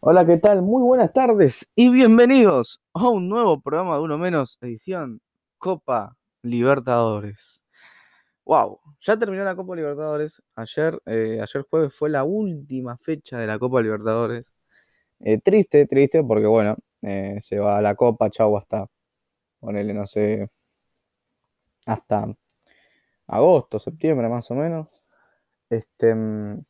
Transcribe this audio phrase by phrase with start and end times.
[0.00, 0.62] Hola, ¿qué tal?
[0.62, 5.20] Muy buenas tardes y bienvenidos a un nuevo programa de Uno Menos, edición
[5.58, 7.62] Copa Libertadores.
[8.44, 10.40] Wow, ya terminó la Copa Libertadores.
[10.54, 14.46] Ayer, eh, ayer jueves fue la última fecha de la Copa Libertadores.
[15.20, 18.86] Eh, triste, triste, porque bueno, eh, se va la Copa, chau, hasta,
[19.60, 20.48] ponele, no sé,
[21.86, 22.28] hasta
[23.26, 24.88] agosto, septiembre más o menos.
[25.70, 26.62] Este, mm,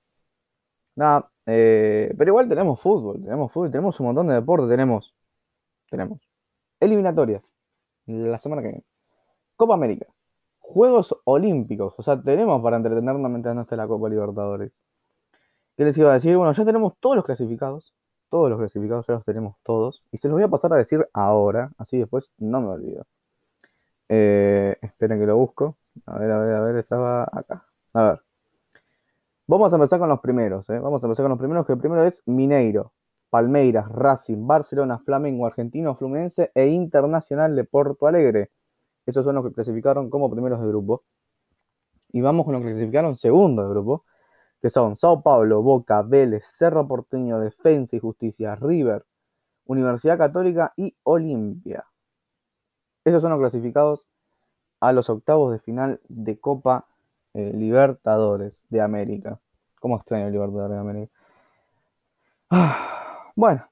[0.96, 5.14] nada, eh, pero igual tenemos fútbol, tenemos fútbol, tenemos un montón de deportes, tenemos,
[5.90, 6.20] tenemos
[6.80, 7.42] eliminatorias
[8.06, 8.84] la semana que viene,
[9.56, 10.06] Copa América,
[10.58, 14.76] Juegos Olímpicos, o sea, tenemos para entretenernos mientras no esté la Copa Libertadores.
[15.76, 16.36] ¿Qué les iba a decir?
[16.36, 17.94] Bueno, ya tenemos todos los clasificados,
[18.30, 21.08] todos los clasificados ya los tenemos todos, y se los voy a pasar a decir
[21.14, 23.06] ahora, así después no me olvido.
[24.08, 25.78] Eh, esperen que lo busco.
[26.06, 27.67] A ver, a ver, a ver, estaba acá.
[29.50, 30.78] Vamos a empezar con los primeros, ¿eh?
[30.78, 32.92] Vamos a empezar con los primeros, que el primero es Mineiro,
[33.30, 38.50] Palmeiras, Racing, Barcelona, Flamengo, Argentino, Fluminense e Internacional de Porto Alegre.
[39.06, 41.04] Esos son los que clasificaron como primeros de grupo.
[42.12, 44.04] Y vamos con los que clasificaron segundo de grupo,
[44.60, 49.06] que son Sao Paulo, Boca, Vélez, Cerro Porteño, Defensa y Justicia, River,
[49.64, 51.86] Universidad Católica y Olimpia.
[53.02, 54.06] Esos son los clasificados
[54.80, 56.86] a los octavos de final de Copa
[57.34, 59.38] eh, Libertadores de América.
[59.80, 61.12] ¿Cómo extraño el Libertadores de América?
[62.50, 63.64] Ah, bueno,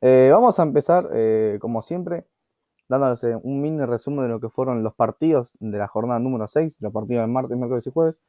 [0.00, 2.24] eh, vamos a empezar, eh, como siempre,
[2.88, 6.78] dándoles un mini resumen de lo que fueron los partidos de la jornada número 6,
[6.80, 8.20] los partidos del martes, miércoles y jueves.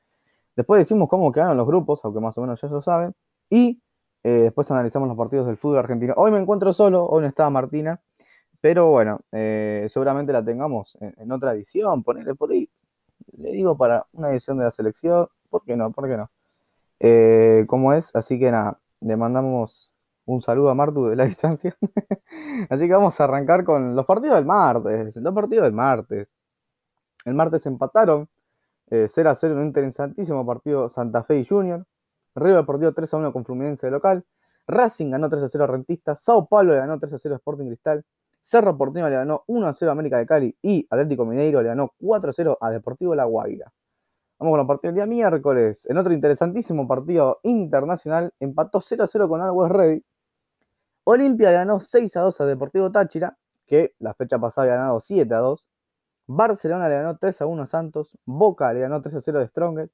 [0.55, 3.13] Después decimos cómo quedaron los grupos, aunque más o menos ya lo saben.
[3.49, 3.81] Y
[4.23, 6.13] después analizamos los partidos del fútbol argentino.
[6.17, 8.01] Hoy me encuentro solo, hoy no estaba Martina.
[8.61, 12.69] Pero bueno, seguramente la tengamos en, otra edición, ponerle por ahí
[13.37, 15.91] le digo para una edición de la selección, ¿por qué no?
[15.91, 16.31] ¿Por qué no?
[16.99, 18.15] Eh, ¿Cómo es?
[18.15, 19.93] Así que nada, le mandamos
[20.25, 21.75] un saludo a Martu de la distancia.
[22.69, 26.27] Así que vamos a arrancar con los partidos del martes, los partidos del martes.
[27.25, 28.29] El martes empataron
[28.89, 31.85] 0 eh, a 0 en un interesantísimo partido Santa Fe y Junior.
[32.35, 34.25] River perdió 3 a 1 con Fluminense de local.
[34.67, 36.15] Racing ganó 3 a 0 a Rentista.
[36.15, 38.03] Sao Paulo ganó 3 a 0 a Sporting Cristal.
[38.41, 41.69] Cerro Porteño le ganó 1 a 0 a América de Cali y Atlético Mineiro le
[41.69, 43.71] ganó 4 a 0 a Deportivo La Guaira.
[44.39, 45.85] Vamos con los partidos del día miércoles.
[45.87, 50.03] En otro interesantísimo partido internacional, empató 0 a 0 con Always Ready.
[51.03, 53.37] Olimpia le ganó 6 a 2 a Deportivo Táchira,
[53.67, 55.65] que la fecha pasada había ganado 7 a 2.
[56.25, 58.17] Barcelona le ganó 3 a 1 a Santos.
[58.25, 59.93] Boca le ganó 3 a 0 a Strongest.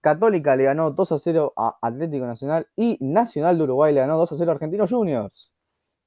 [0.00, 2.66] Católica le ganó 2 a 0 a Atlético Nacional.
[2.76, 5.52] Y Nacional de Uruguay le ganó 2 a 0 a Argentinos Juniors.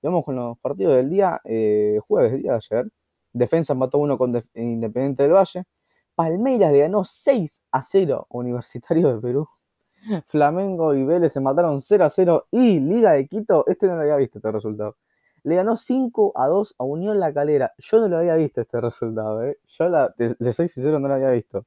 [0.02, 2.92] Vamos con los partidos del día, eh, jueves, día de ayer.
[3.34, 5.66] Defensa empató uno con Independiente del Valle.
[6.16, 9.48] Palmeiras le ganó 6 a 0 a Universitario de Perú.
[10.28, 12.48] Flamengo y Vélez se mataron 0 a 0.
[12.52, 14.96] Y Liga de Quito, este no lo había visto este resultado.
[15.44, 17.74] Le ganó 5 a 2 a Unión La Calera.
[17.78, 19.58] Yo no lo había visto este resultado, ¿eh?
[19.68, 21.66] Yo la, le soy sincero, no lo había visto.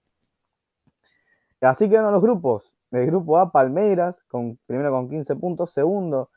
[1.60, 2.74] Así quedan los grupos.
[2.90, 5.70] El grupo A, Palmeiras, con, primero con 15 puntos.
[5.70, 6.30] Segundo,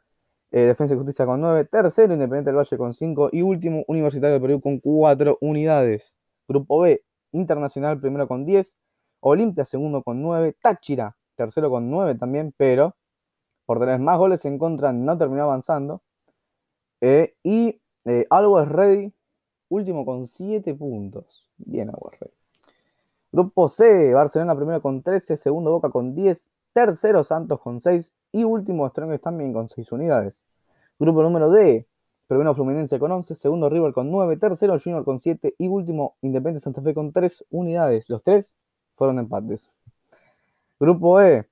[0.52, 4.36] eh, Defensa y Justicia con 9, tercero Independiente del Valle con 5 y último Universitario
[4.36, 6.16] de Perú con 4 unidades.
[6.48, 8.78] Grupo B, Internacional primero con 10,
[9.22, 12.96] Olimpia segundo con 9, Táchira tercero con 9 también, pero
[13.66, 16.02] por tener más goles en contra no terminó avanzando.
[17.02, 19.14] Eh, y eh, Always Ready
[19.70, 21.50] último con 7 puntos.
[21.58, 22.34] Bien Always Ready.
[23.32, 28.44] Grupo C, Barcelona primero con 13, segundo Boca con 10, Tercero Santos con 6 y
[28.44, 30.44] último Strongest también con 6 unidades.
[31.00, 31.88] Grupo número D,
[32.28, 36.62] primero Fluminense con 11, segundo River con 9, tercero Junior con 7 y último Independiente
[36.62, 38.10] Santa Fe con 3 unidades.
[38.10, 38.54] Los tres
[38.98, 39.72] fueron empates.
[40.78, 41.48] Grupo E,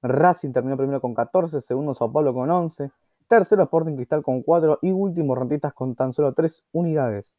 [0.00, 2.92] Racing terminó primero con 14, segundo Sao Paulo con 11,
[3.28, 7.34] tercero Sporting Cristal con 4 y último Rentistas con tan solo 3 unidades.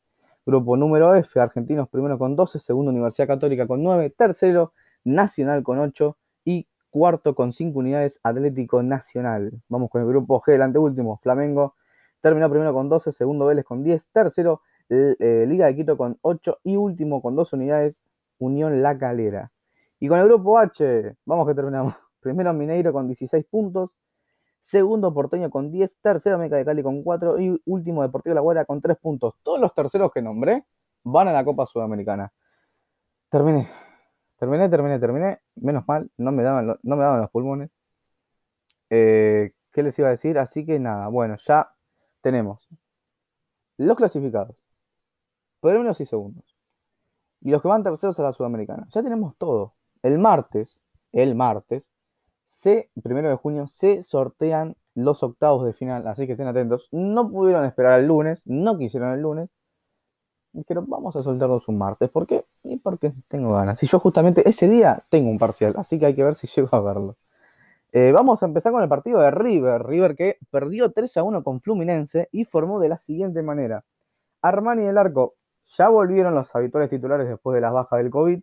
[0.46, 4.74] Grupo número F, Argentinos primero con 12, segundo Universidad Católica con 9, tercero
[5.04, 6.16] Nacional con 8
[6.46, 9.52] y cuarto con 5 unidades Atlético Nacional.
[9.68, 11.76] Vamos con el grupo G, el anteúltimo, Flamengo.
[12.22, 16.60] Terminó primero con 12, segundo Vélez con 10, tercero eh, Liga de Quito con 8
[16.64, 18.02] y último con 2 unidades
[18.38, 19.52] Unión La Calera.
[20.00, 21.96] Y con el grupo H, vamos que terminamos.
[22.22, 23.98] Primero Mineiro con 16 puntos,
[24.62, 28.64] segundo Porteño con 10, tercero América de Cali con 4 y último Deportivo La Guardia
[28.64, 29.34] con 3 puntos.
[29.44, 30.64] Todos los terceros que nombré
[31.04, 32.32] van a la Copa Sudamericana.
[33.30, 33.85] Terminé.
[34.38, 35.40] Terminé, terminé, terminé.
[35.56, 37.70] Menos mal, no me daban, no me daban los pulmones.
[38.90, 40.38] Eh, ¿Qué les iba a decir?
[40.40, 41.72] Así que nada, bueno, ya
[42.22, 42.68] tenemos
[43.78, 44.56] los clasificados,
[45.60, 46.56] primeros y segundos,
[47.42, 48.88] y los que van terceros a la Sudamericana.
[48.92, 49.76] Ya tenemos todo.
[50.02, 50.80] El martes,
[51.12, 51.92] el martes,
[52.48, 56.88] se, primero de junio, se sortean los octavos de final, así que estén atentos.
[56.92, 59.50] No pudieron esperar el lunes, no quisieron el lunes.
[60.56, 62.10] Dijeron, vamos a soltarnos un martes.
[62.10, 62.46] ¿Por qué?
[62.64, 63.84] Y porque tengo ganas.
[63.84, 66.70] Y yo justamente ese día tengo un parcial, así que hay que ver si llego
[66.72, 67.18] a verlo.
[67.92, 69.86] Eh, vamos a empezar con el partido de River.
[69.86, 73.84] River que perdió 3 a 1 con Fluminense y formó de la siguiente manera.
[74.42, 75.36] Armani del arco
[75.78, 78.42] ya volvieron los habituales titulares después de las bajas del COVID.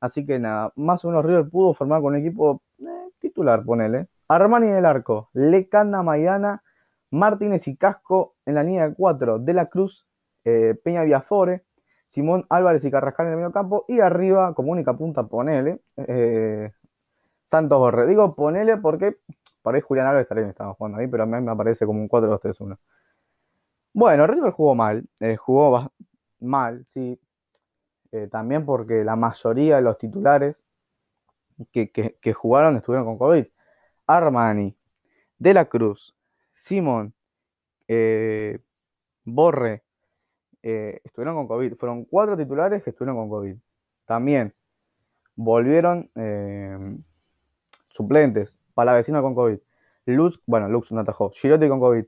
[0.00, 2.84] Así que nada, más o menos River pudo formar con un equipo eh,
[3.20, 4.08] titular, ponele.
[4.28, 6.62] Armani del arco, Lecanda Maidana,
[7.10, 10.07] Martínez y Casco en la línea de 4, De la Cruz,
[10.48, 11.64] eh, Peña Viafore,
[12.06, 16.72] Simón Álvarez y Carrascal en el medio campo, y arriba, como única punta, ponele, eh,
[17.44, 18.06] Santos Borre.
[18.06, 19.16] Digo ponele porque
[19.62, 22.08] por ahí Julián Álvarez también estaba jugando ahí, pero a mí me aparece como un
[22.08, 22.78] 4-2-3-1.
[23.92, 25.02] Bueno, River jugó mal,
[25.38, 25.90] jugó
[26.40, 27.20] mal, sí,
[28.30, 30.56] también porque la mayoría de los titulares
[31.72, 33.46] que, jugaron estuvieron con COVID.
[34.06, 34.76] Armani,
[35.38, 36.14] De la Cruz,
[36.54, 37.14] Simón,
[37.88, 38.60] eh,
[39.24, 39.84] Borre,
[40.62, 41.74] eh, estuvieron con COVID.
[41.76, 43.56] Fueron cuatro titulares que estuvieron con COVID.
[44.06, 44.54] También
[45.36, 46.96] volvieron eh,
[47.88, 49.58] suplentes, Palavecino con COVID.
[50.06, 51.30] Luz, bueno, Lux no atajó.
[51.30, 52.04] Girotti con COVID.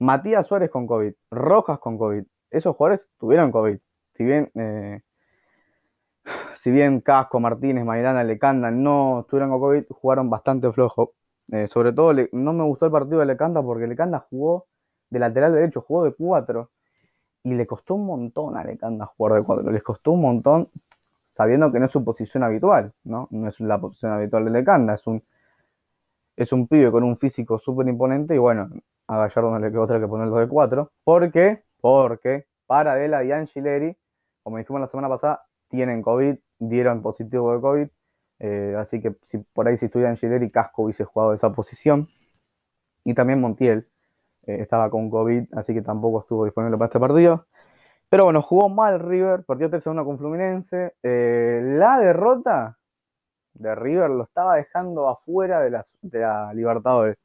[0.00, 1.12] Matías Suárez con COVID.
[1.30, 2.24] Rojas con COVID.
[2.50, 3.78] Esos jugadores tuvieron COVID.
[4.14, 4.50] Si bien
[6.54, 11.14] si bien Casco, Martínez, Maidana, Lecanda no estuvieron con COVID, jugaron bastante flojo.
[11.50, 14.66] Eh, sobre todo, no me gustó el partido de Lecanda porque Lecanda jugó
[15.10, 16.70] de lateral derecho, jugó de cuatro.
[17.44, 19.70] Y le costó un montón a Lecanda jugar de cuatro.
[19.70, 20.68] Les costó un montón
[21.28, 23.28] sabiendo que no es su posición habitual, ¿no?
[23.30, 24.94] No es la posición habitual de Lecanda.
[24.94, 25.22] Es un,
[26.36, 28.68] es un pibe con un físico súper imponente y bueno,
[29.06, 30.92] a Gallardo no le quedó otra que ponerlo de cuatro.
[31.04, 31.64] ¿Por qué?
[31.80, 33.96] Porque Paradela y Angileri,
[34.42, 37.88] como dijimos la semana pasada, tienen COVID, dieron positivo de COVID.
[38.40, 42.06] Eh, así que si por ahí si estuviera y Casco hubiese jugado esa posición.
[43.04, 43.84] Y también Montiel
[44.48, 47.46] eh, estaba con COVID, así que tampoco estuvo disponible para este partido.
[48.08, 50.94] Pero bueno, jugó mal River, perdió 3-1 con Fluminense.
[51.02, 52.78] Eh, la derrota
[53.54, 57.18] de River lo estaba dejando afuera de la, de la Libertadores.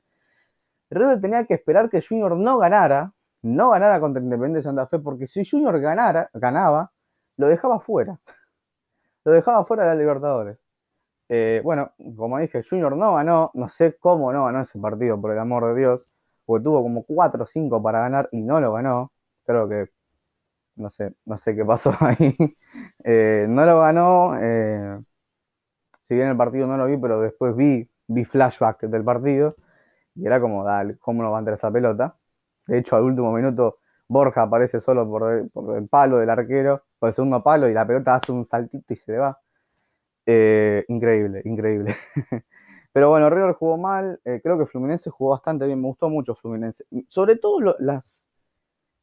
[0.89, 4.99] River tenía que esperar que Junior no ganara, no ganara contra Independiente de Santa Fe,
[4.99, 6.91] porque si Junior ganara, ganaba,
[7.37, 8.19] lo dejaba fuera.
[9.25, 10.57] Lo dejaba fuera de la Libertadores.
[11.29, 15.31] Eh, bueno, como dije, Junior no ganó, no sé cómo no ganó ese partido, por
[15.31, 18.73] el amor de Dios, porque tuvo como 4 o 5 para ganar y no lo
[18.73, 19.11] ganó.
[19.45, 19.89] Creo que,
[20.75, 22.35] no sé, no sé qué pasó ahí.
[23.03, 24.99] Eh, no lo ganó, eh,
[26.03, 29.53] si bien el partido no lo vi, pero después vi, vi flashback del partido
[30.15, 32.15] y era como, dale, ¿cómo no va a entrar esa pelota?
[32.67, 37.15] De hecho, al último minuto Borja aparece solo por el, palo del arquero, por el
[37.15, 39.39] segundo palo, y la pelota hace un saltito y se le va.
[40.25, 41.95] Eh, increíble, increíble.
[42.93, 46.35] Pero bueno, River jugó mal, eh, creo que Fluminense jugó bastante bien, me gustó mucho
[46.35, 46.85] Fluminense.
[47.09, 48.27] Sobre todo las,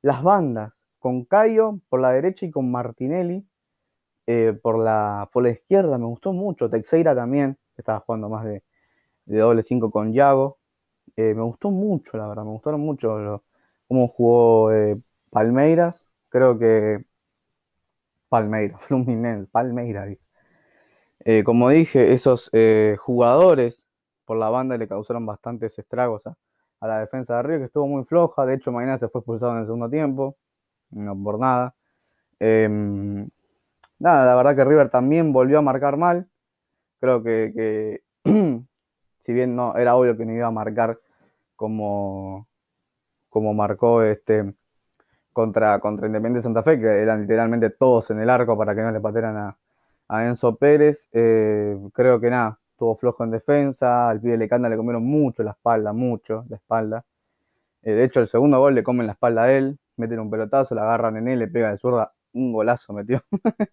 [0.03, 3.47] las bandas, con Cayo por la derecha y con Martinelli
[4.27, 6.71] eh, por, la, por la izquierda, me gustó mucho.
[6.71, 8.63] Teixeira también, que estaba jugando más de,
[9.27, 10.59] doble 5 con Yago.
[11.17, 13.45] me gustó mucho, la verdad, me gustaron mucho
[13.89, 14.71] cómo jugó
[15.31, 16.07] Palmeiras.
[16.31, 17.05] Creo que
[18.31, 20.17] Palmeiras, Fluminense, Palmeiras.
[21.25, 23.87] Eh, como dije, esos eh, jugadores
[24.25, 26.37] por la banda le causaron bastantes estragos a,
[26.81, 28.47] la defensa de Río, que estuvo muy floja.
[28.47, 30.37] De hecho, mañana se fue expulsado en el segundo tiempo,
[30.91, 31.75] no por nada.
[32.39, 33.29] Em,
[33.99, 36.29] nada, la verdad que River también volvió a marcar mal.
[37.01, 38.03] Creo que,
[39.21, 40.99] si bien no era obvio que no iba a marcar
[41.57, 42.49] como,
[43.31, 44.55] como marcó este
[45.33, 48.91] contra, contra Independiente Santa Fe, que eran literalmente todos en el arco para que no
[48.91, 49.59] le patearan a,
[50.11, 51.09] a Enzo Pérez.
[51.13, 54.11] Eh, creo que nada, estuvo flojo en defensa.
[54.11, 57.05] Al pibe Lecanda le comieron mucho la espalda, mucho la espalda.
[57.83, 59.79] Eh, de hecho, el segundo gol le comen la espalda a él.
[59.97, 62.13] Meten un pelotazo, la agarran en él, le pega de zurda.
[62.33, 63.23] Un golazo metió.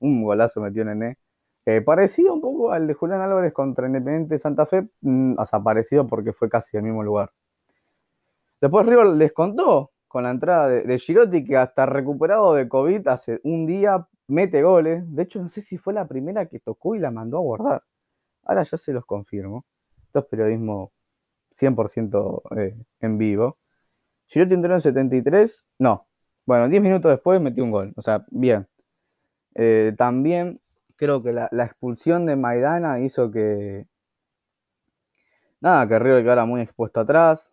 [0.00, 1.16] un golazo metió Nené.
[1.64, 5.60] Eh, parecido un poco al de Julián Álvarez contra Independiente Santa Fe, mm, o sea,
[5.60, 7.30] parecido porque fue casi el mismo lugar.
[8.60, 13.40] Después River les contó con la entrada de, de que hasta recuperado de COVID hace
[13.44, 15.02] un día mete goles.
[15.14, 17.82] De hecho, no sé si fue la primera que tocó y la mandó a guardar.
[18.44, 19.64] Ahora ya se los confirmo.
[20.06, 20.92] Esto es periodismo
[21.58, 23.58] 100% eh, en vivo.
[24.26, 25.66] Girotti entró en 73.
[25.78, 26.06] No.
[26.46, 27.92] Bueno, 10 minutos después metió un gol.
[27.96, 28.68] O sea, bien.
[29.54, 30.60] Eh, también
[30.96, 33.86] creo que la, expulsión de Maidana hizo que.
[35.60, 37.52] Nada, que River quedara muy expuesto atrás.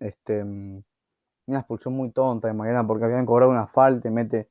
[0.00, 0.82] Este, mm,
[1.46, 4.48] una expulsión muy tonta de Maidana porque habían cobrado una falta y mete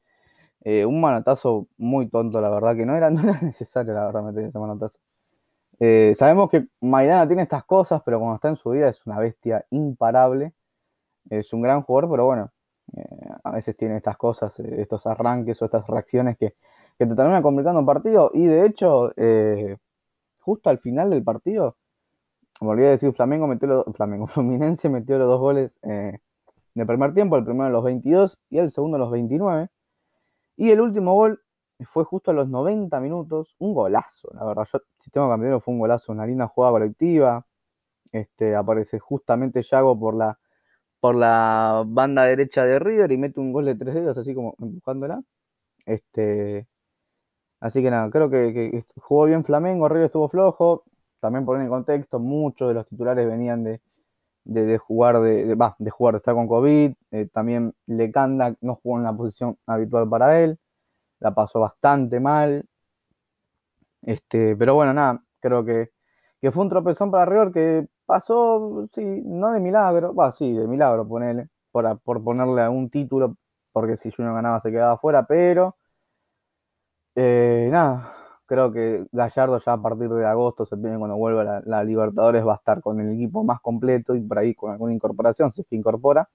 [0.62, 4.24] eh, un manotazo muy tonto, la verdad, que no era, no era necesario, la verdad,
[4.24, 5.00] meter ese manotazo.
[5.80, 9.20] Eh, sabemos que Maidana tiene estas cosas, pero cuando está en su vida es una
[9.20, 10.54] bestia imparable.
[11.30, 12.52] Es un gran jugador, pero bueno,
[12.98, 16.56] eh, a veces tiene estas cosas, estos arranques o estas reacciones que,
[16.98, 18.32] te terminan complicando un partido.
[18.34, 19.14] Y de hecho,
[20.40, 21.78] justo al final del partido,
[22.62, 26.20] me olvidé de decir, Flamengo metió los, Flamengo, Fluminense metió los dos goles en
[26.76, 29.70] el primer tiempo, el primero a los 22 y el segundo a los 29.
[30.60, 31.42] Y el último gol
[31.86, 34.68] fue justo a los 90 minutos, un golazo, la verdad.
[34.74, 37.46] Yo, si tengo campeonato, fue un golazo, una linda jugada colectiva.
[38.12, 40.38] Este, aparece justamente Yago por la,
[41.00, 44.56] por la banda derecha de River y mete un gol de tres dedos, así como
[44.60, 45.22] empujándola.
[45.86, 46.68] Este,
[47.62, 50.84] así que nada, creo que, jugó bien Flamengo, River estuvo flojo.
[51.22, 53.82] También por el contexto, muchos de los titulares venían de,
[54.44, 56.94] de, jugar de, de, jugar de estar con COVID.
[57.12, 60.60] Eh, también Lecanda no jugó en la posición habitual para él
[61.20, 62.66] la pasó bastante mal.
[64.02, 65.92] Este, pero bueno, nada, creo que,
[66.52, 71.08] fue un tropezón para River que pasó, sí, no de milagro, va, sí, de milagro,
[71.08, 73.36] ponele, por, por ponerle algún título,
[73.72, 75.76] porque si Junior ganaba se quedaba fuera, pero
[77.16, 78.14] eh, nada,
[78.50, 82.56] creo que Gallardo ya a partir de agosto, septiembre, cuando vuelva la, Libertadores, va a
[82.58, 85.76] estar con el equipo más completo y por ahí con alguna incorporación, si es que
[85.76, 86.28] incorpora.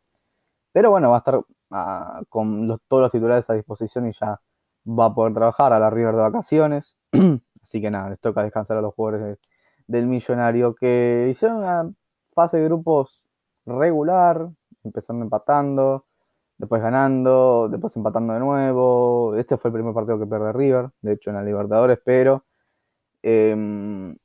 [0.72, 1.40] Pero bueno, va a estar
[1.72, 4.40] ah, con todos los titulares a disposición y ya
[4.86, 6.96] va a poder trabajar a la River de vacaciones.
[7.62, 9.38] Así que nada, les toca descansar a los jugadores
[9.88, 11.90] del Millonario que hicieron una
[12.32, 13.22] fase de grupos
[13.66, 14.48] regular,
[14.84, 16.06] empezando empatando,
[16.64, 19.36] después ganando, después empatando de nuevo.
[19.36, 22.44] Este fue el primer partido que pierde River, de hecho en la Libertadores, pero
[23.22, 24.16] em,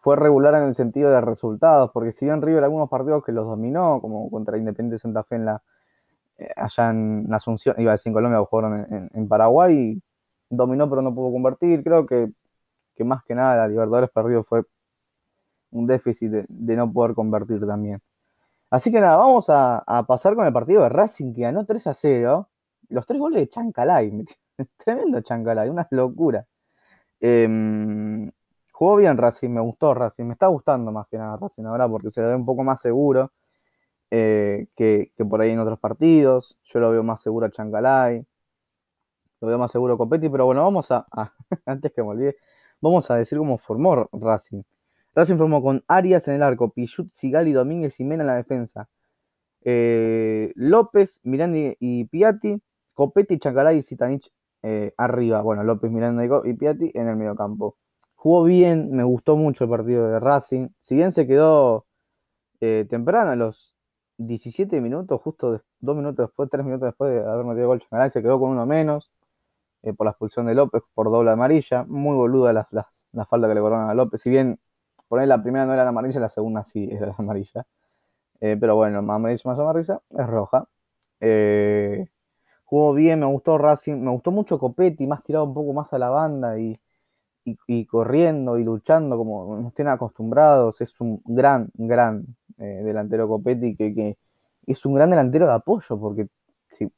[0.00, 3.46] fue regular en el sentido de resultados, porque si bien River algunos partidos que los
[3.46, 5.62] dominó, como contra Independiente Santa Fe en la
[6.38, 10.00] eh, allá en Asunción, iba a decir en Colombia, jugaron en, Paraguay,
[10.50, 11.82] dominó pero no pudo convertir.
[11.82, 12.30] Creo que,
[13.04, 14.62] más que nada la Libertadores perdido fue
[15.70, 18.00] un déficit de, no poder convertir también.
[18.70, 21.94] Así que nada, vamos a, pasar con el partido de Racing que ganó 3 a
[21.94, 22.48] 0.
[22.88, 24.24] Los tres goles de Chancalay,
[24.76, 26.46] tremendo Chancalay, una locura.
[27.20, 28.30] Em,
[28.72, 32.10] jugó bien Racing, me gustó Racing, me está gustando más que nada Racing ahora porque
[32.10, 33.32] se le ve un poco más seguro.
[34.10, 36.56] Eh, que, por ahí en otros partidos.
[36.64, 38.24] Yo lo veo más seguro a Chancalay,
[39.40, 41.06] lo veo más seguro a Copetti, pero bueno, vamos a,
[41.66, 42.36] antes que me olvide,
[42.80, 44.62] vamos a decir cómo formó Racing.
[45.16, 48.88] Racing formó con Arias en el arco, Pichut, Sigali, Domínguez y Mena en la defensa.
[49.62, 52.62] Eh, López, Miranda y Piatti,
[52.94, 54.30] Copetti, Chancalay y Zitanich
[54.62, 55.42] eh, arriba.
[55.42, 57.76] Bueno, López, Miranda y Piatti en el medio campo.
[58.14, 60.68] Jugó bien, me gustó mucho el partido de Racing.
[60.82, 61.86] Si bien se quedó
[62.60, 63.76] temprano, a los
[64.18, 68.22] 17 minutos, justo dos minutos después, tres minutos después de haber metido gol Changalay, se
[68.22, 69.10] quedó con uno menos
[69.82, 71.84] eh, por la expulsión de López por doble amarilla.
[71.84, 72.66] Muy boluda la,
[73.26, 74.20] falta que le cobraron a López.
[74.20, 74.58] Si bien
[75.08, 77.66] poner la primera no era la amarilla, la segunda sí era la amarilla.
[78.40, 80.68] Eh, pero bueno, más amarilla más amarilla es roja.
[81.20, 82.06] Eh,
[82.64, 85.98] jugó bien, me gustó Racing, me gustó mucho Copetti, más tirado un poco más a
[85.98, 86.78] la banda y,
[87.86, 90.80] corriendo y luchando como nos tienen acostumbrados.
[90.80, 92.26] Es un gran, gran
[92.58, 94.18] eh, delantero Copetti, que,
[94.66, 96.28] es un gran delantero de apoyo, porque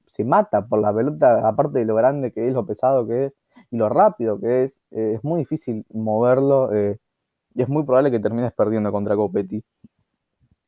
[0.07, 3.33] se, mata por la pelota, aparte de lo grande que es, lo pesado que es
[3.71, 6.71] y lo rápido que es, eh, es muy difícil moverlo
[7.59, 9.61] y es muy probable que termines perdiendo contra Copetti.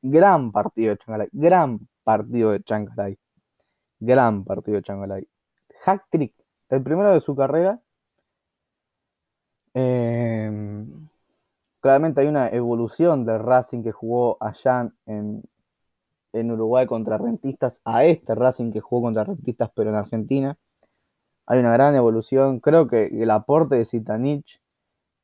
[0.03, 3.17] Gran partido de Changalay, gran partido de Changalay,
[4.01, 5.29] gran partido de Changalay.
[5.85, 6.35] Hack trick,
[6.69, 7.81] el primero de su carrera.
[9.73, 10.85] Eh,
[11.79, 15.45] claramente hay una evolución del Racing que jugó allá en,
[16.33, 20.59] Uruguay contra Rentistas a este Racing que jugó contra Rentistas pero en Argentina.
[21.47, 22.59] Hay una gran evolución.
[22.59, 24.60] Creo que el aporte de Zitanich,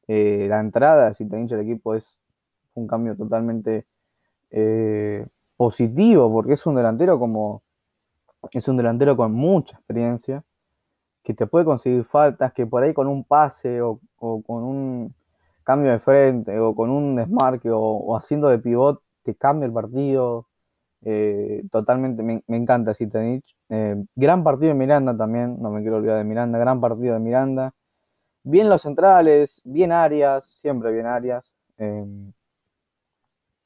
[0.08, 2.18] eh, la entrada de Zitanich al equipo es
[2.74, 3.86] un cambio totalmente
[4.50, 7.62] eh, positivo porque es un delantero como
[8.52, 10.44] es un delantero con mucha experiencia
[11.22, 15.14] que te puede conseguir faltas que por ahí con un pase o con un
[15.66, 20.46] cambio de frente o con un desmarque o, haciendo de pivot te cambia el partido.
[21.02, 23.44] Eh, totalmente, me, encanta Zitanich.
[23.68, 27.20] Eh, gran partido de Miranda también, no me quiero olvidar de Miranda, gran partido de
[27.20, 27.74] Miranda.
[28.48, 31.56] Bien los centrales, bien Arias, siempre bien Arias.
[31.78, 32.06] Eh,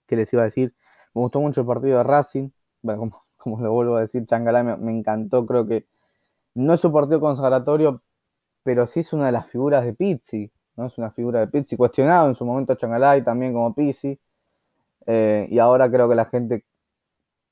[0.06, 0.75] ¿Qué les iba a decir?
[1.14, 2.49] Me gustó mucho el partido de Racing.
[2.80, 5.44] Bueno, como, lo vuelvo a decir, Changalá me, encantó.
[5.44, 5.87] Creo que
[6.54, 8.02] no es un partido consagratorio,
[8.62, 10.50] pero sí es una de las figuras de Pizzi.
[10.78, 14.18] Es una figura de Pizzi, cuestionado en su momento Changalay también como Pizzi,
[15.06, 16.64] eh, y ahora creo que la gente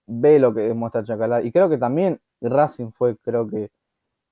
[0.07, 3.71] ve lo que demuestra Changalay, y creo que también Racing fue, creo que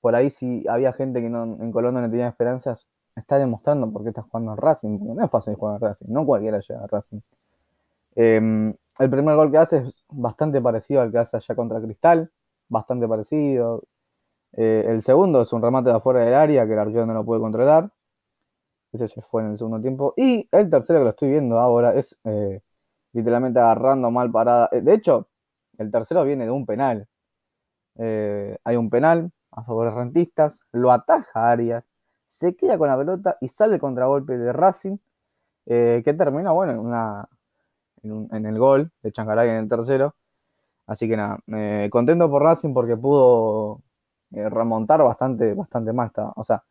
[0.06, 2.86] por ahí si había gente que no, en Colombia no tenía esperanzas,
[3.16, 6.24] está demostrando por qué está jugando en Racing, no es fácil jugar en Racing, no
[6.24, 7.20] cualquiera llega a Racing.
[8.14, 12.30] Em, el primer gol que hace es bastante parecido al que hace allá contra Cristal,
[12.68, 13.82] bastante parecido.
[14.52, 17.24] Eh, el segundo es un remate de afuera del área que el arquero no lo
[17.24, 17.90] puede controlar.
[18.92, 20.14] Ese fue en el segundo tiempo.
[20.16, 22.60] Y el tercero que lo estoy viendo ahora es eh,
[23.12, 24.68] literalmente agarrando mal parada.
[24.70, 25.26] Eh, de hecho,
[25.78, 27.08] el tercero viene de un penal.
[28.64, 31.88] hay un penal a favor de Rentistas, lo ataja Arias,
[32.28, 34.98] se queda con la pelota y sale el contragolpe de Racing,
[35.66, 37.28] que termina, bueno, en una,
[38.02, 40.14] en, el gol de Chancaray en el tercero.
[40.86, 41.38] Así que nada,
[41.90, 43.82] contento por Racing porque pudo
[44.32, 46.12] eh, remontar bastante, bastante más.
[46.36, 46.64] O sea,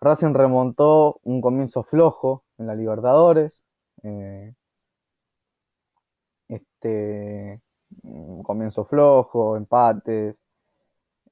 [0.00, 3.64] Racing remontó un comienzo flojo en la Libertadores.
[4.02, 4.54] Eh,
[6.48, 7.60] este
[8.42, 10.36] comienzo flojo, empates.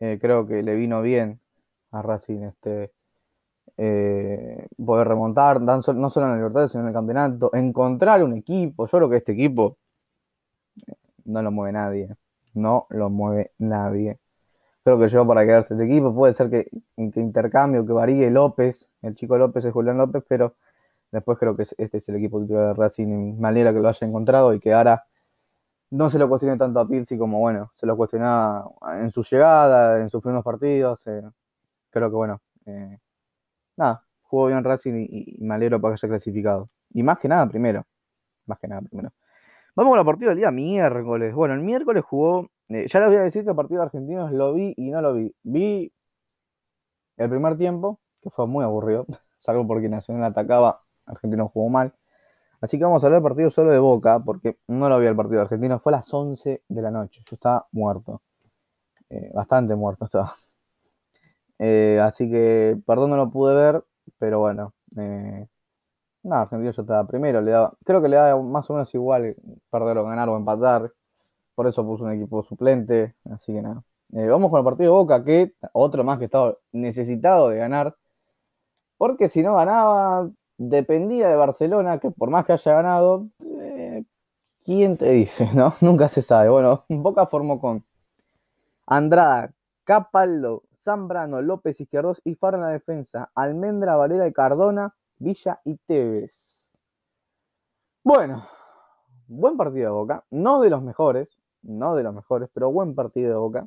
[0.05, 1.41] Eh, creo que le vino bien
[1.91, 2.93] a Racing este
[3.79, 8.87] eh, poder remontar, no solo en la Libertad, sino en el campeonato, encontrar un equipo.
[8.87, 9.79] Yo creo que este equipo
[10.87, 10.93] eh,
[11.25, 12.17] no lo mueve nadie,
[12.53, 14.19] no lo mueve nadie.
[14.85, 16.15] Creo que llegó para quedarse este equipo.
[16.15, 20.57] Puede ser que, que intercambio, que varíe López, el chico López es Julián López, pero
[21.13, 23.39] después creo que este es el equipo titular de Racing.
[23.39, 25.07] Me alegra que lo haya encontrado y que ahora
[25.95, 28.69] no se lo cuestione tanto a Pirsi como, bueno, se lo cuestionaba
[29.01, 31.07] en su llegada, en sus primeros partidos.
[31.07, 31.23] Eh,
[31.91, 32.41] creo que, bueno,
[33.77, 36.69] nada, jugó bien Racing y, me alegro para que haya clasificado.
[36.91, 37.87] Y más que nada primero.
[38.47, 39.13] Más que nada primero.
[39.77, 41.33] Vamos con la partida del día miércoles.
[41.33, 42.49] Bueno, el miércoles jugó.
[42.69, 45.01] Eh, ya les voy a decir que el partido de argentinos lo vi y no
[45.01, 45.33] lo vi.
[45.45, 45.93] Vi
[47.17, 49.07] el primer tiempo, que fue muy aburrido,
[49.39, 51.95] salvo porque Nacional atacaba, Argentino jugó mal.
[52.65, 55.15] Así que vamos a hablar del partido solo de Boca, porque no lo vi el
[55.15, 57.21] partido de argentino, fue a las 11 de la noche.
[57.27, 58.23] Yo estaba muerto.
[59.11, 60.35] Eh, bastante muerto estaba.
[61.59, 63.85] Eh, así que, perdón, no lo pude ver,
[64.19, 64.75] pero bueno.
[64.97, 65.47] Eh,
[66.31, 67.43] Argentina yo estaba primero.
[67.43, 69.37] Le daba, creo que le da más o menos igual
[69.71, 70.91] perder o ganar o empatar.
[71.55, 73.15] Por eso puso un equipo suplente.
[73.31, 73.85] Así que nada.
[74.15, 77.95] Eh, vamos con el partido de Boca, que otro más que estaba necesitado de ganar.
[78.97, 84.05] Porque si no ganaba, dependía de Barcelona, que por más que haya ganado, eh,
[84.65, 85.51] ¿quién te dice?
[85.55, 86.49] no Nunca se sabe.
[86.49, 87.85] Bueno, Boca formó con
[88.87, 89.53] Andrada,
[89.85, 93.31] Capaldo, Zambrano, López Izquierdos y Faro en la defensa.
[93.35, 96.73] Almendra, Varela y Cardona, Villa y Tevez.
[98.03, 98.47] Bueno,
[99.27, 100.25] buen partido de Boca.
[100.31, 103.67] No de los mejores, no de los mejores, pero buen partido de Boca.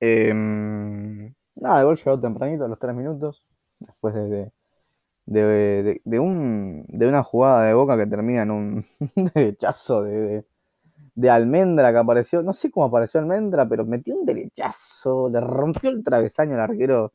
[0.00, 3.42] Em, nada, el gol llegó tempranito, a los tres minutos,
[3.78, 4.52] después de,
[5.26, 8.86] de, un, de una jugada de Boca que termina en un
[9.34, 10.46] derechazo de,
[11.14, 15.90] de Almendra que apareció, no sé cómo apareció Almendra, pero metió un derechazo, le rompió
[15.90, 17.12] el travesaño al arquero,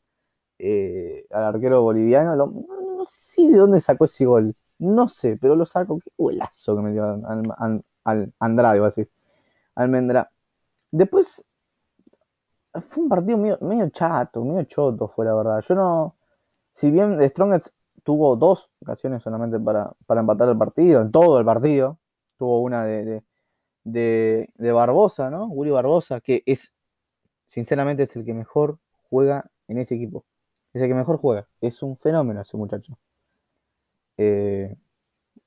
[0.58, 2.36] eh, al arquero boliviano.
[2.36, 5.98] no, sé de dónde sacó ese gol, no sé, pero lo sacó.
[6.00, 9.10] Qué golazo que metió al, al, Andrade, iba a decir.
[9.74, 10.30] Almendra.
[10.90, 11.44] Después
[12.88, 15.62] fue un partido medio, chato, medio choto, fue la verdad.
[15.68, 16.16] Yo no.
[16.72, 21.44] Si bien Strongest tuvo dos ocasiones solamente para, para empatar el partido, en todo el
[21.44, 21.98] partido,
[22.38, 23.22] tuvo una de
[23.84, 25.46] de, Barbosa, ¿no?
[25.46, 26.72] Willy Barbosa, que es,
[27.48, 28.78] sinceramente, es el que mejor
[29.10, 30.24] juega en ese equipo.
[30.72, 31.48] Es el que mejor juega.
[31.60, 32.98] Es un fenómeno ese muchacho.
[34.16, 34.76] Eh,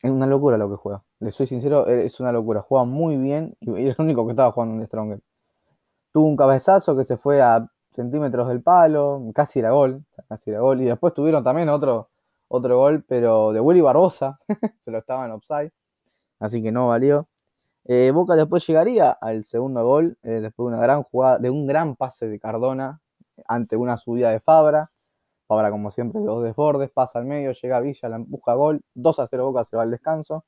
[0.01, 1.03] es una locura lo que juega.
[1.19, 2.61] Le soy sincero, es una locura.
[2.61, 5.21] Juega muy bien y es el único que estaba jugando en Stronger.
[6.11, 10.59] Tuvo un cabezazo que se fue a centímetros del palo, casi era gol, casi era
[10.59, 10.81] gol.
[10.81, 12.09] Y después tuvieron también otro,
[12.47, 14.39] otro gol, pero de Willy Barbosa,
[14.86, 15.71] pero estaba en offside,
[16.39, 17.27] así que no valió.
[17.86, 21.67] Eh, Boca después llegaría al segundo gol, eh, después de una gran jugada, de un
[21.67, 22.99] gran pase de Cardona
[23.47, 24.91] ante una subida de Fabra.
[25.47, 28.81] Fabra, como siempre, dos desbordes, pasa al medio, llega a Villa, la empuja a gol,
[28.95, 30.45] 2 a 0 Boca se va al descanso.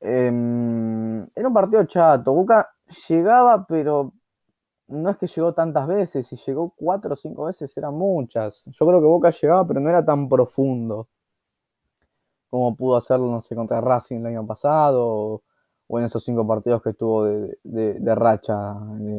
[0.00, 2.32] Em, era un partido chato.
[2.34, 2.68] Boca
[3.08, 4.12] llegaba, pero
[4.88, 8.62] no es que llegó tantas veces, si llegó cuatro o cinco veces eran muchas.
[8.66, 11.08] Yo creo que Boca llegaba, pero no era tan profundo
[12.50, 15.42] como pudo hacerlo, no sé, contra Racing el año pasado
[15.88, 18.74] o en esos cinco partidos que estuvo de, racha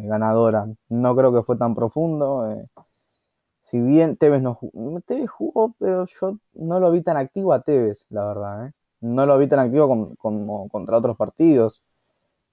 [0.06, 0.68] ganadora.
[0.90, 2.52] No creo que fue tan profundo.
[2.52, 2.68] Eh.
[3.60, 7.62] si bien Tevez no jugó, Tevez jugó, pero yo no lo vi tan activo a
[7.62, 8.68] Tevez, la verdad.
[8.68, 8.74] Eh.
[9.02, 11.84] No lo vi tan activo como contra otros partidos.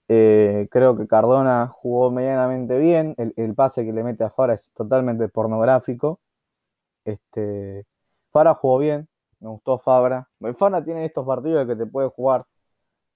[0.08, 3.14] Eh, creo que Cardona jugó medianamente bien.
[3.18, 6.20] El, pase que le mete a Fara es totalmente pornográfico.
[7.04, 7.86] Este,
[8.32, 9.08] Fara jugó bien.
[9.40, 10.28] Me gustó Fabra.
[10.58, 12.46] Fara tiene estos partidos que te puede jugar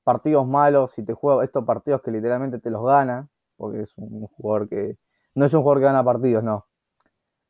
[0.05, 4.27] partidos malos y te juega estos partidos que literalmente te los gana, porque es un
[4.29, 4.97] jugador que
[5.35, 6.67] no es un jugador que gana partidos, no.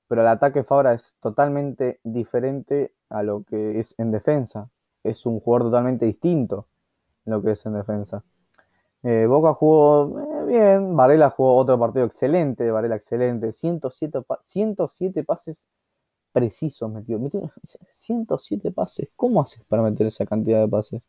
[0.08, 4.70] pero el ataque Fabra es totalmente diferente a lo que es en defensa.
[5.04, 6.66] Es un jugador totalmente distinto
[7.26, 8.24] en lo que es en defensa.
[9.04, 15.66] Eh, Boca jugó eh, bien, Varela jugó otro partido excelente, Varela excelente, 107, 107 pases
[16.32, 17.18] precisos metió.
[17.18, 17.50] metió
[17.90, 21.02] 107 pases, ¿cómo haces para meter esa cantidad de pases?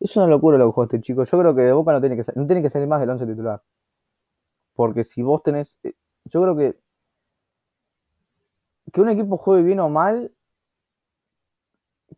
[0.00, 1.24] Es una locura lo que juega este chico.
[1.24, 3.62] Yo creo que Boca no tiene que, no tiene que salir más del 11 titular.
[4.74, 5.78] Porque si vos tenés.
[5.84, 5.94] Eh,
[6.24, 6.76] yo creo que.
[8.92, 10.32] Que un equipo juegue bien o mal.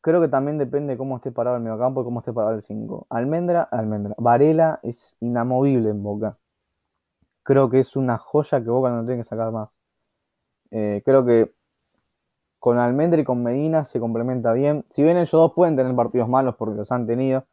[0.00, 2.62] Creo que también depende de cómo esté parado el mediocampo y cómo esté parado el
[2.62, 3.07] 5.
[3.11, 4.14] Almendra, Almendra.
[4.18, 6.38] Varela es inamovible en Boca.
[7.42, 9.74] Creo que es una joya que Boca no tiene que sacar más.
[10.70, 11.54] Eh, creo que
[12.59, 14.85] con Almendra y con Medina se complementa bien.
[14.90, 17.46] Si bien ellos dos pueden tener partidos malos porque los han tenido,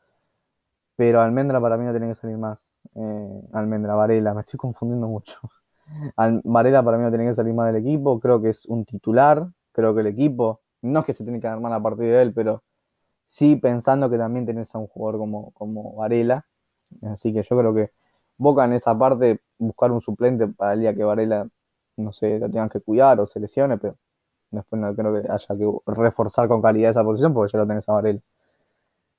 [0.96, 2.70] pero Almendra para mí no tiene que salir más.
[2.96, 5.40] Eh, Almendra, Varela, me estoy confundiendo mucho.
[6.46, 9.48] Varela para mí no tiene que salir más del equipo, creo que es un titular,
[9.74, 12.34] creo que el equipo, no es que se tiene que armar a partir de él,
[12.34, 12.64] pero
[13.28, 16.46] sí pensando que también tenés a un jugador como, como Varela,
[17.04, 17.92] así que yo creo que
[18.38, 21.48] Boca en esa parte buscar un suplente para el día que Varela,
[21.98, 23.98] no sé, lo tengan que cuidar o se lesione, pero
[24.52, 27.88] después no creo que haya que reforzar con calidad esa posición porque ya lo tenés
[27.90, 28.22] a Varela.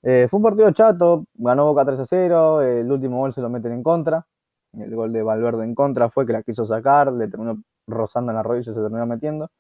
[0.03, 3.49] Eh, fue un partido chato, ganó Boca 3 a 0, el último gol se lo
[3.49, 4.27] meten en contra,
[4.73, 8.37] el gol de Valverde en contra fue que la quiso sacar, le terminó rozando en
[8.37, 9.51] la rodilla y se terminó metiendo.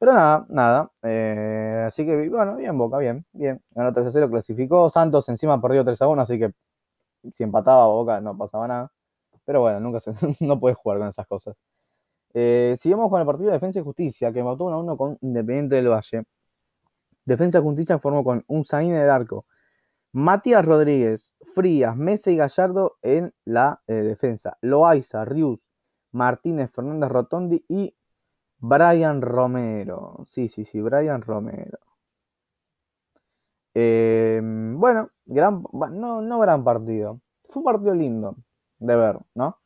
[0.00, 0.90] Pero nada, nada.
[1.02, 3.62] Eh, así que bueno, bien Boca, bien, bien.
[3.72, 4.88] Ganó 3 a 0, clasificó.
[4.90, 6.52] Santos encima perdió 3 a 1, así que
[7.32, 8.92] si empataba Boca no pasaba nada.
[9.44, 11.56] Pero bueno, nunca se, no puedes jugar con esas cosas.
[12.34, 15.18] Eh, sigamos con el partido de Defensa y Justicia, que mató 1 a 1 con
[15.20, 16.24] Independiente del Valle.
[17.26, 19.44] Defensa y Justicia formó con un del arco,
[20.12, 24.56] Matías Rodríguez, Frías, Mesa y Gallardo en la eh, defensa.
[24.62, 25.60] Loaiza, Rius,
[26.12, 27.94] Martínez, Fernández Rotondi y
[28.60, 30.24] Brian Romero.
[30.26, 31.78] Sí, sí, sí, Brian Romero.
[33.74, 37.20] Em, bueno, gran, no, no gran partido.
[37.48, 38.36] Fue un partido lindo
[38.78, 39.58] de ver, ¿no?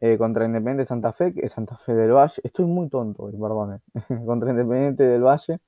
[0.00, 2.40] Eh, contra Independiente Santa Fe, que es Santa Fe del Valle.
[2.44, 3.82] Estoy muy tonto, perdón.
[4.26, 5.60] contra Independiente del Valle.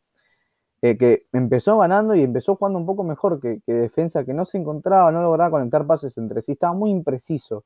[0.83, 4.59] Eh, que empezó ganando y empezó jugando un poco mejor que, defensa, que no se
[4.59, 6.53] encontraba, no lograba conectar pases entre sí.
[6.53, 7.65] Estaba muy impreciso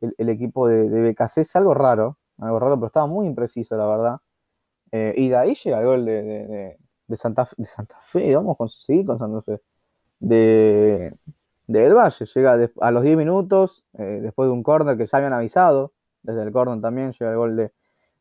[0.00, 4.18] el, equipo de, de es algo raro, algo raro, pero estaba muy impreciso, la verdad.
[4.92, 6.78] Eh, y de ahí llega el gol de,
[7.16, 9.60] Santa, Fe, de Santa Fe, vamos a seguir con Santa Fe.
[10.20, 11.14] De,
[11.66, 15.32] Del Valle, llega a los 10 minutos, eh, después de un córner que ya habían
[15.34, 17.72] avisado, desde el córner también llega el gol de,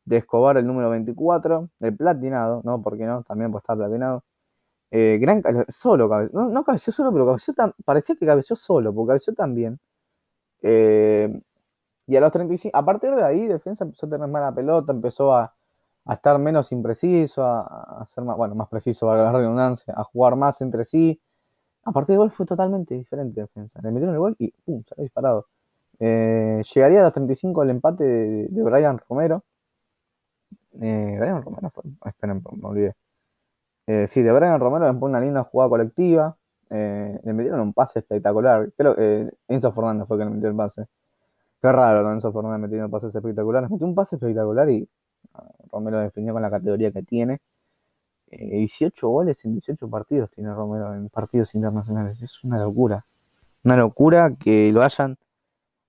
[0.06, 2.82] de Escobar, el número 24, el platinado, ¿no?
[2.82, 3.24] ¿Por qué no?
[3.24, 4.24] También pues está platinado.
[4.92, 9.10] Eh, gran, solo, no, no cabeció solo, pero cabeció tan, parecía que cabeció solo, porque
[9.10, 9.80] cabeció también.
[10.62, 11.42] Eh,
[12.08, 15.36] y a los 35, a partir de ahí, defensa empezó a tener mala pelota, empezó
[15.36, 15.54] a,
[16.10, 20.62] estar menos impreciso, a, ser más, bueno, más preciso, valga la redundancia, a jugar más
[20.62, 21.22] entre sí.
[21.84, 23.82] A partir del gol fue totalmente diferente defensa.
[23.84, 24.84] Le metieron el gol y ¡pum!
[24.98, 25.48] ha disparado.
[26.00, 29.44] Eh, llegaría a los 35 el empate de, de Brian Romero.
[30.82, 31.84] Eh, Brian Romero fue.
[32.06, 32.96] Esperen, me olvidé.
[33.88, 36.38] Eh, sí, de Brian Romero después una linda jugada colectiva.
[36.70, 38.72] Eh, le metieron un pase espectacular.
[38.78, 40.88] Creo que Enzo Fernández fue que le metió el pase.
[41.62, 42.14] Qué raro, ¿no?
[42.14, 43.70] Enzo Fernández metiendo pases espectaculares.
[43.70, 44.88] Metió un pase espectacular y
[45.34, 47.40] ah, Romero definió con la categoría que tiene.
[48.30, 52.22] 18 goles en 18 partidos tiene Romero en partidos internacionales.
[52.22, 53.06] Es una locura.
[53.64, 55.18] Una locura que lo hayan.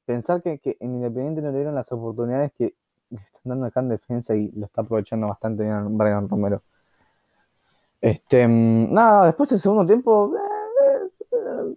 [0.07, 2.75] Pensar que, en Independiente no le dieron las oportunidades que
[3.11, 6.63] están dando acá en defensa y lo está aprovechando bastante bien Brian Romero.
[8.01, 10.48] Este, mm, nada, después del segundo tiempo, eh, eh,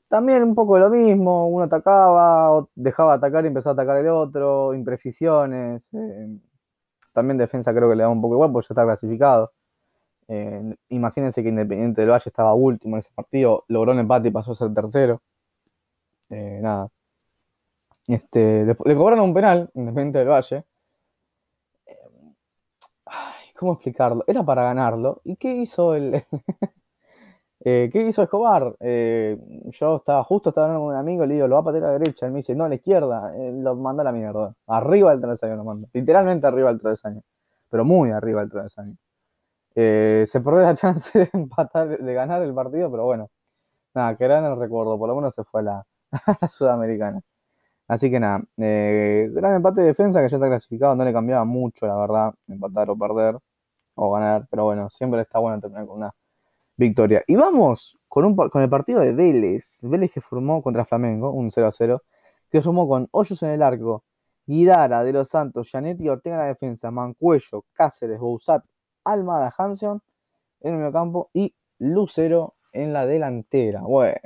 [0.07, 4.07] también un poco lo mismo, uno atacaba, dejaba de atacar y empezó a atacar el
[4.09, 6.37] otro, imprecisiones, eh,
[7.13, 9.51] también defensa creo que le da un poco igual porque ya está clasificado.
[10.89, 14.51] imagínense que Independiente del Valle estaba último en ese partido, logró un empate y pasó
[14.53, 15.21] a ser tercero.
[16.29, 16.89] nada.
[18.07, 20.65] Este, le cobraron un penal, Independiente del Valle,
[23.61, 24.23] ¿Cómo explicarlo?
[24.25, 25.21] Era para ganarlo.
[25.23, 26.25] ¿Y qué hizo el...
[27.63, 28.75] Eh, ¿Qué hizo Escobar?
[28.79, 29.37] Eh,
[29.71, 31.87] yo estaba justo estaba hablando con un amigo, le digo, lo va a patear a
[31.87, 32.25] la derecha.
[32.25, 33.33] Él me dice, no, a la izquierda.
[33.53, 34.55] lo manda a la mierda.
[34.67, 35.87] Arriba del travesaño lo manda.
[35.93, 37.21] Literalmente arriba del travesaño.
[37.69, 38.95] Pero muy arriba del travesaño.
[39.75, 43.29] Eh, se perdió la chance de empatar, de ganar el partido, pero bueno.
[43.95, 44.97] Nada, que gran el recuerdo.
[44.99, 47.21] Por lo menos se fue a la, a la Sudamericana.
[47.87, 51.87] Así que nada, gran empate de defensa que ya está clasificado, no le cambiaba mucho,
[51.87, 53.37] la verdad, empatar o perder
[53.95, 56.11] o ganar, pero bueno, siempre está bueno terminar con una
[56.81, 57.23] victoria.
[57.27, 61.71] Y vamos con, el partido de Vélez, Vélez que formó contra Flamengo, un 0 a
[61.71, 62.03] 0,
[62.49, 64.03] que formó con Hoyos en el arco,
[64.45, 68.63] Guidara, De los Santos, Janetti, Ortega en la defensa, Mancuello, Cáceres, Bouzat,
[69.05, 70.01] Almada, Hanson
[70.61, 73.81] en el medio campo y Lucero en la delantera.
[73.81, 74.19] Bueno,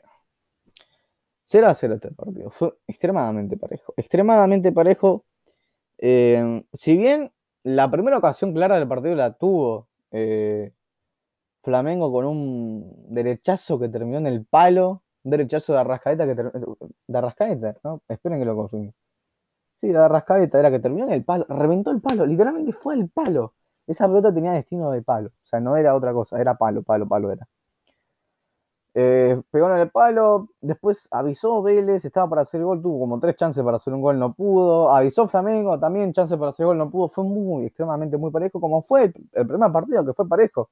[1.44, 2.50] 0 a 0 este partido.
[2.50, 3.94] Fue extremadamente parejo.
[3.98, 5.26] Extremadamente parejo.
[5.98, 7.32] Eh, si bien
[7.63, 10.72] la primera ocasión clara del partido la tuvo eh,
[11.65, 15.01] Flamengo con un derechazo que terminó en el palo.
[15.23, 16.78] Un derechazo de Arrascaeta que terminó.
[17.08, 18.01] De Arrascaeta, ¿no?
[18.08, 18.93] Esperen que lo confirme.
[19.82, 21.45] Sí, de Arrascaeta era que terminó en el palo.
[21.49, 22.25] Reventó el palo.
[22.25, 23.56] Literalmente fue el palo.
[23.88, 25.30] Esa pelota tenía destino de palo.
[25.30, 26.39] O sea, no era otra cosa.
[26.39, 27.47] Era palo, palo, palo era.
[28.93, 33.36] Eh, pegó en el palo, después avisó Vélez, estaba para hacer gol, tuvo como tres
[33.36, 34.93] chances para hacer un gol, no pudo.
[34.93, 37.10] Avisó Flamengo, también chances para hacer gol, no pudo.
[37.10, 40.69] Fue muy, extremadamente muy parejo, como fue el primer partido, que fue parejo.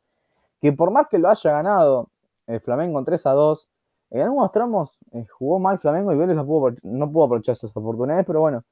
[0.63, 2.10] Que por más que lo haya ganado
[2.47, 3.69] el Flamengo en 3 a 2,
[4.12, 8.39] en algunos tramos eh, jugó mal Flamengo y Vélez no pudo, aprovechar esas oportunidades, pero
[8.39, 8.63] bueno,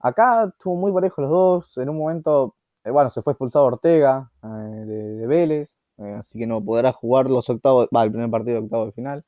[0.00, 1.78] acá estuvo muy parejo los dos.
[1.78, 6.62] En un momento, eh, bueno, se fue expulsado Ortega de Vélez eh, así que no
[6.62, 9.24] podrá jugar los octavos, va, el primer partido de octavo de final,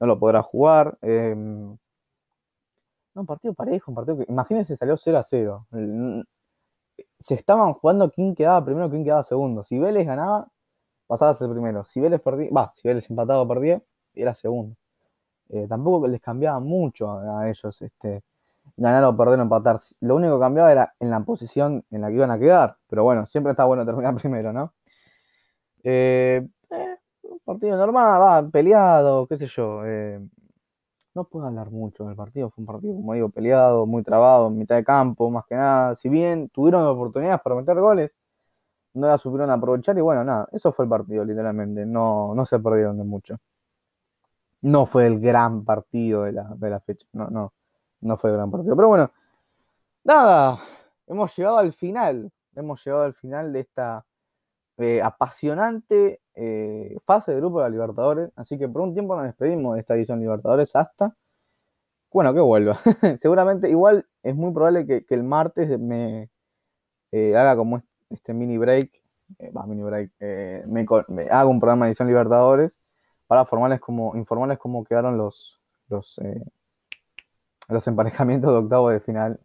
[0.00, 0.98] no lo podrá jugar.
[1.02, 1.76] Em,
[3.14, 5.66] no, un partido parejo, un partido que, imagínense, salió 0 a 0.
[7.20, 9.64] se estaban jugando quién quedaba primero, quién quedaba segundo.
[9.64, 10.48] Si Vélez ganaba,
[11.08, 11.84] pasaba a ser primero.
[11.84, 13.82] Si Vélez perdía, va, si Vélez empataba o perdía,
[14.14, 14.76] era segundo.
[15.48, 18.22] Eh, tampoco les cambiaba mucho a, ellos este,
[18.76, 19.78] ganar o perder o empatar.
[20.00, 22.76] Lo único que cambiaba era en la posición en la que iban a quedar.
[22.88, 24.72] Pero bueno, siempre está bueno terminar primero, ¿no?
[25.82, 29.84] Eh, eh, un partido normal, va, peleado, qué sé yo.
[29.86, 30.20] Eh,
[31.14, 34.58] no puedo hablar mucho del partido, fue un partido, como digo, peleado, muy trabado, en
[34.58, 35.96] mitad de campo, más que nada.
[35.96, 38.16] Si bien tuvieron oportunidades para meter goles,
[38.98, 41.86] no las supieron aprovechar y bueno, nada, eso fue el partido, literalmente.
[41.86, 43.38] No, no se perdieron de mucho.
[44.62, 47.52] No fue el gran partido de la, de la fecha, no, no,
[48.00, 48.74] no fue el gran partido.
[48.76, 49.10] Pero bueno,
[50.04, 50.58] nada,
[51.06, 54.04] hemos llegado al final, hemos llegado al final de esta
[54.78, 58.30] eh, apasionante eh, fase de grupo de la Libertadores.
[58.36, 61.14] Así que por un tiempo nos despedimos de esta edición Libertadores hasta,
[62.12, 62.78] bueno, que vuelva.
[63.18, 66.30] Seguramente, igual es muy probable que, el martes me
[67.12, 67.87] eh, haga como este
[68.28, 68.90] mini break,
[69.56, 70.10] va, mini break,
[70.68, 70.86] me,
[71.30, 72.78] haga un programa de edición Libertadores
[73.26, 76.20] para formarles como, informarles cómo quedaron los, los,
[77.68, 79.40] los emparejamientos de octavo de final.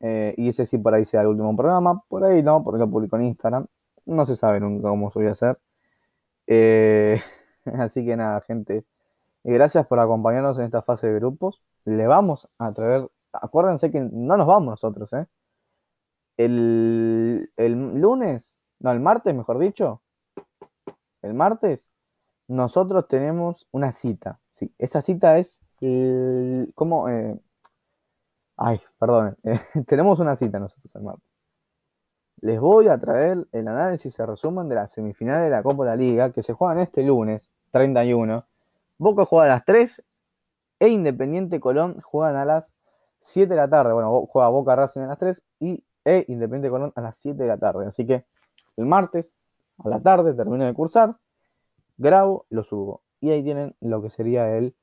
[0.00, 3.16] y ese sí por ahí sea el último programa, por ahí no, porque lo publico
[3.16, 3.66] en Instagram.
[4.06, 5.58] No se sabe nunca cómo voy a hacer.
[6.46, 7.20] Eh,
[7.78, 8.84] así que nada, gente.
[9.44, 11.62] Gracias por acompañarnos en esta fase de grupos.
[11.84, 13.08] Le vamos a traer.
[13.32, 15.26] Acuérdense que no nos vamos nosotros, ¿eh?
[16.36, 20.02] El, lunes, no, el martes, mejor dicho.
[21.22, 21.92] El martes,
[22.48, 24.40] nosotros tenemos una cita.
[24.52, 25.60] Sí, esa cita es.
[26.74, 27.08] ¿Cómo?
[27.08, 27.38] Eh,
[28.56, 29.36] ay, perdón.
[29.86, 31.34] tenemos una cita nosotros el martes
[32.44, 35.90] les voy a traer el análisis y resumen de las semifinales de la Copa de
[35.90, 38.44] la Liga que se juegan este lunes 31.
[38.98, 40.04] Boca juega a las 3
[40.78, 42.74] e Independiente Colón juegan a las
[43.22, 43.94] 7 de la tarde.
[43.94, 47.48] Bueno, juega Boca Racing a las 3 y e Independiente Colón a las 7 de
[47.48, 47.86] la tarde.
[47.86, 48.24] Así que
[48.76, 49.34] el martes
[49.78, 51.16] a la tarde termino de cursar,
[51.96, 53.02] grabo, lo subo.
[53.20, 54.74] Y ahí tienen lo que sería el,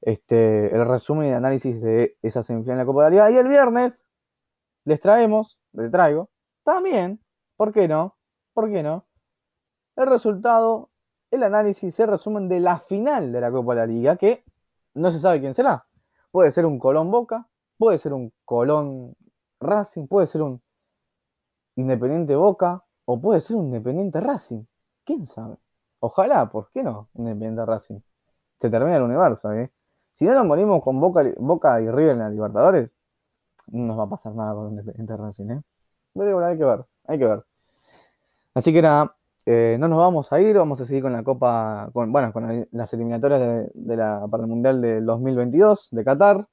[0.00, 3.30] este, el resumen y análisis de esa semifinal de la Copa de la Liga.
[3.30, 4.06] Y el viernes
[4.84, 6.30] les traemos, les traigo,
[6.64, 7.20] también,
[7.56, 8.16] ¿por qué no?
[8.52, 9.06] ¿Por qué no?
[9.96, 10.90] El resultado,
[11.30, 14.44] el análisis, el resumen de la final de la Copa de la Liga, que
[14.94, 15.86] no se sabe quién será.
[16.30, 17.48] Puede ser un Colón Boca,
[17.78, 19.14] puede ser un Colón
[19.62, 20.60] Racing, puede ser un
[21.76, 24.64] Independiente Boca, o puede ser un Independiente Racing.
[25.04, 25.56] ¿Quién sabe?
[26.00, 27.08] Ojalá, ¿por qué no?
[27.14, 28.00] Independiente Racing.
[28.60, 29.70] Se termina el universo, ¿eh?
[30.12, 32.90] Si no nos morimos con Boca, y River en la Libertadores,
[33.68, 35.62] no nos va a pasar nada con Independiente Racing, ¿eh?
[36.14, 37.44] hay que ver, hay que ver.
[38.54, 41.90] Así que nada, eh, no nos vamos a ir, vamos a seguir con la Copa,
[41.94, 46.48] bueno, con las eliminatorias de, la, para el Mundial del 2022 de Qatar,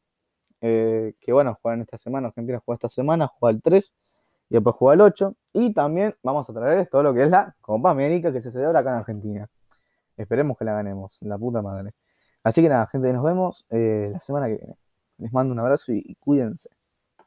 [0.62, 3.94] eh, que bueno, juegan esta semana, Argentina juega esta semana, juega el 3
[4.50, 7.56] y después juega el 8, y también vamos a traer todo lo que es la
[7.62, 9.50] Copa América que se celebra acá en Argentina.
[10.18, 11.94] Esperemos que la ganemos, la puta madre.
[12.44, 14.76] Así que nada, gente, nos vemos eh, la semana que viene.
[15.18, 16.70] Les mando un abrazo y cuídense.